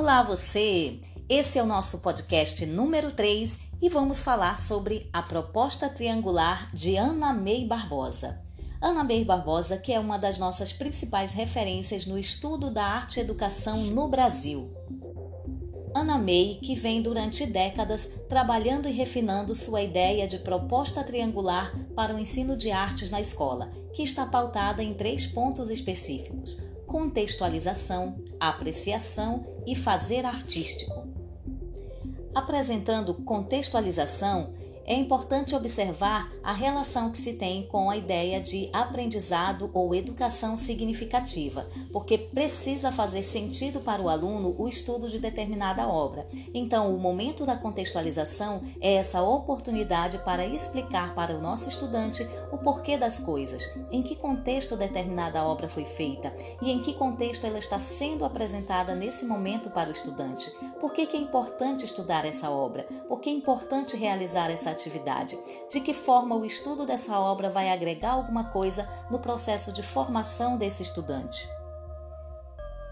[0.00, 1.00] Olá, você!
[1.28, 6.96] Esse é o nosso podcast número 3 e vamos falar sobre a proposta triangular de
[6.96, 8.40] Ana May Barbosa.
[8.80, 13.82] Ana May Barbosa, que é uma das nossas principais referências no estudo da arte educação
[13.86, 14.70] no Brasil.
[15.92, 22.14] Ana May, que vem durante décadas trabalhando e refinando sua ideia de proposta triangular para
[22.14, 26.56] o ensino de artes na escola, que está pautada em três pontos específicos:
[26.88, 31.06] contextualização, apreciação e fazer artístico.
[32.34, 34.54] Apresentando contextualização,
[34.88, 40.56] é importante observar a relação que se tem com a ideia de aprendizado ou educação
[40.56, 46.26] significativa, porque precisa fazer sentido para o aluno o estudo de determinada obra.
[46.54, 52.56] Então, o momento da contextualização é essa oportunidade para explicar para o nosso estudante o
[52.56, 57.58] porquê das coisas, em que contexto determinada obra foi feita e em que contexto ela
[57.58, 60.50] está sendo apresentada nesse momento para o estudante.
[60.80, 62.84] Por que, que é importante estudar essa obra?
[63.06, 65.38] Por que é importante realizar essa atividade?
[65.68, 70.56] De que forma o estudo dessa obra vai agregar alguma coisa no processo de formação
[70.56, 71.48] desse estudante?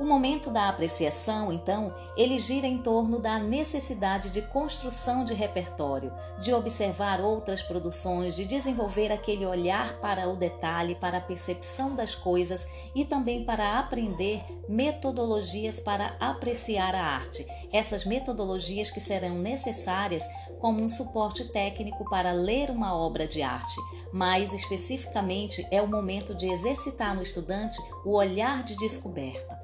[0.00, 6.10] O momento da apreciação, então, ele gira em torno da necessidade de construção de repertório,
[6.38, 12.14] de observar outras produções, de desenvolver aquele olhar para o detalhe, para a percepção das
[12.14, 17.46] coisas e também para aprender metodologias para apreciar a arte.
[17.70, 20.26] Essas metodologias que serão necessárias
[20.58, 23.78] como um suporte técnico para ler uma obra de arte.
[24.10, 29.59] Mais especificamente, é o momento de exercitar no estudante o olhar de descoberta.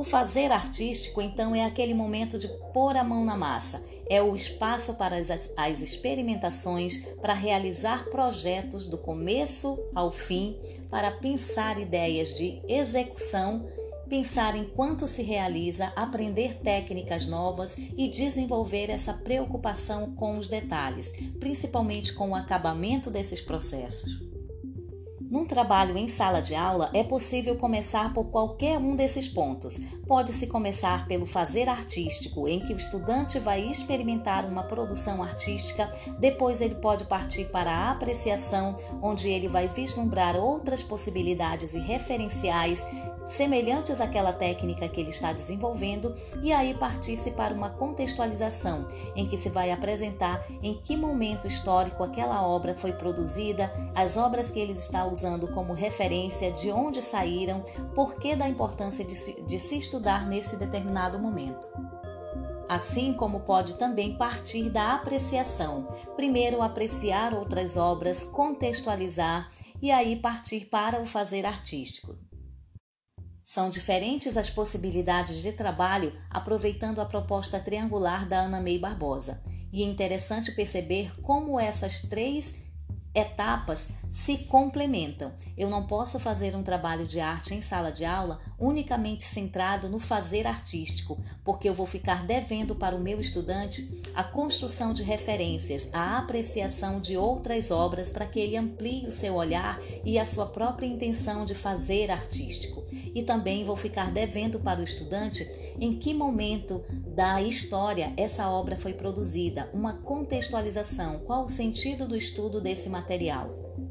[0.00, 4.34] O fazer artístico, então, é aquele momento de pôr a mão na massa, é o
[4.34, 10.56] espaço para as, as experimentações, para realizar projetos do começo ao fim,
[10.88, 13.68] para pensar ideias de execução,
[14.08, 21.12] pensar em quanto se realiza, aprender técnicas novas e desenvolver essa preocupação com os detalhes,
[21.38, 24.29] principalmente com o acabamento desses processos.
[25.30, 29.78] Num trabalho em sala de aula, é possível começar por qualquer um desses pontos.
[30.04, 35.88] Pode-se começar pelo fazer artístico, em que o estudante vai experimentar uma produção artística,
[36.18, 42.84] depois ele pode partir para a apreciação, onde ele vai vislumbrar outras possibilidades e referenciais
[43.28, 49.36] semelhantes àquela técnica que ele está desenvolvendo, e aí partir-se para uma contextualização, em que
[49.36, 54.72] se vai apresentar em que momento histórico aquela obra foi produzida, as obras que ele
[54.72, 57.60] está usando usando como referência de onde saíram,
[57.94, 61.68] por que da importância de se, de se estudar nesse determinado momento
[62.70, 65.88] assim como pode também partir da apreciação.
[66.14, 69.50] Primeiro, apreciar outras obras, contextualizar
[69.82, 72.16] e aí partir para o fazer artístico.
[73.44, 79.42] São diferentes as possibilidades de trabalho aproveitando a proposta triangular da Ana May Barbosa.
[79.72, 82.54] E é interessante perceber como essas três
[83.14, 85.32] etapas se complementam.
[85.56, 89.98] Eu não posso fazer um trabalho de arte em sala de aula unicamente centrado no
[89.98, 95.88] fazer artístico, porque eu vou ficar devendo para o meu estudante a construção de referências,
[95.92, 100.46] a apreciação de outras obras para que ele amplie o seu olhar e a sua
[100.46, 102.84] própria intenção de fazer artístico.
[103.14, 105.48] E também vou ficar devendo para o estudante
[105.80, 106.84] em que momento
[107.14, 113.89] da história essa obra foi produzida, uma contextualização, qual o sentido do estudo desse material.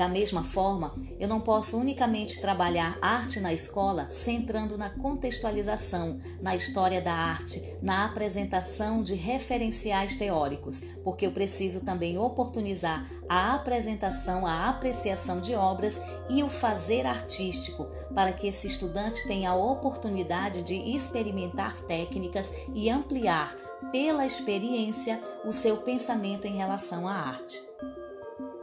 [0.00, 6.56] Da mesma forma, eu não posso unicamente trabalhar arte na escola centrando na contextualização, na
[6.56, 14.46] história da arte, na apresentação de referenciais teóricos, porque eu preciso também oportunizar a apresentação,
[14.46, 16.00] a apreciação de obras
[16.30, 17.84] e o fazer artístico,
[18.14, 23.54] para que esse estudante tenha a oportunidade de experimentar técnicas e ampliar,
[23.92, 27.60] pela experiência, o seu pensamento em relação à arte.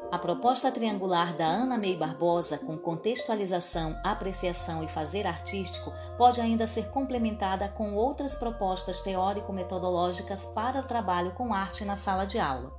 [0.09, 6.65] A proposta triangular da Ana May Barbosa, com contextualização, apreciação e fazer artístico, pode ainda
[6.65, 12.71] ser complementada com outras propostas teórico-metodológicas para o trabalho com arte na sala de aula.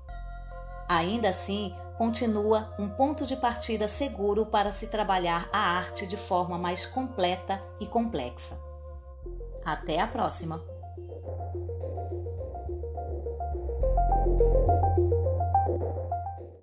[0.89, 6.57] Ainda assim, continua um ponto de partida seguro para se trabalhar a arte de forma
[6.57, 8.59] mais completa e complexa.
[9.67, 10.78] Até a próxima!